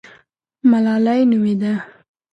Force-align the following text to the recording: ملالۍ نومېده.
ملالۍ 0.69 1.21
نومېده. 1.31 1.73